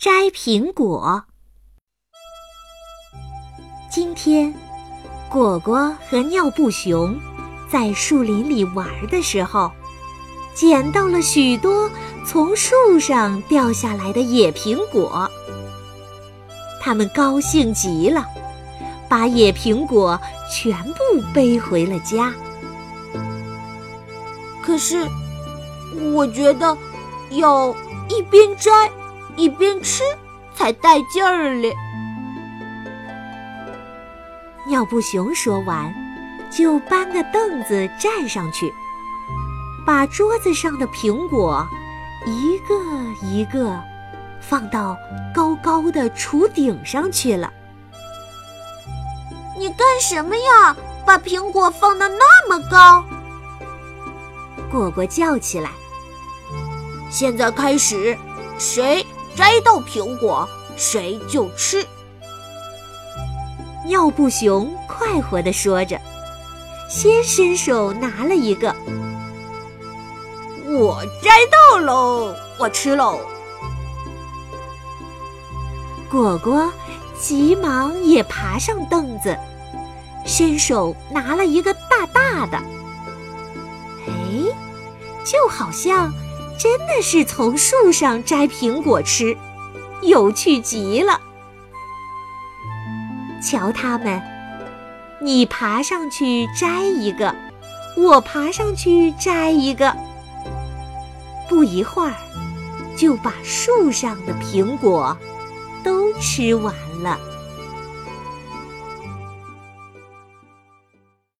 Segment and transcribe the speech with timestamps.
[0.00, 1.24] 摘苹果。
[3.90, 4.54] 今天，
[5.28, 7.20] 果果和尿布熊
[7.70, 9.70] 在树林里玩的时候，
[10.54, 11.90] 捡到了许多
[12.24, 15.30] 从树上掉下来的野苹果。
[16.80, 18.24] 他们高兴极了，
[19.06, 20.18] 把野苹果
[20.50, 20.98] 全部
[21.34, 22.32] 背回了家。
[24.62, 25.06] 可是，
[26.14, 26.74] 我觉得
[27.32, 27.68] 要
[28.08, 28.90] 一边摘
[29.40, 30.02] 一边吃
[30.54, 31.74] 才带劲儿嘞。
[34.66, 35.90] 尿布熊说完，
[36.50, 38.70] 就搬个凳子站上去，
[39.86, 41.66] 把桌子上的苹果
[42.26, 42.74] 一个
[43.26, 43.82] 一个
[44.42, 44.94] 放到
[45.34, 47.50] 高高的橱顶上去了。
[49.58, 50.76] 你干什么呀？
[51.06, 53.02] 把苹果放得那么高？
[54.70, 55.70] 果果叫起来
[57.10, 58.16] ：“现在开始，
[58.58, 59.04] 谁
[59.36, 61.86] 摘到苹果，谁就吃。”
[63.86, 66.00] 尿布熊快活地说着，
[66.88, 68.74] 先伸手拿了一个。
[70.68, 73.18] 我摘到喽，我吃喽。
[76.08, 76.72] 果果
[77.18, 79.36] 急忙也爬上凳子，
[80.24, 82.56] 伸手拿了一个大大的。
[84.06, 84.12] 哎，
[85.24, 86.12] 就好像
[86.60, 89.34] 真的是从树上摘苹果吃，
[90.02, 91.18] 有趣极了。
[93.42, 94.20] 瞧他们，
[95.22, 97.34] 你爬上去摘一个，
[97.96, 99.96] 我爬上去摘一个，
[101.48, 102.14] 不一会儿
[102.94, 105.16] 就把树上的苹果
[105.82, 107.18] 都吃完了。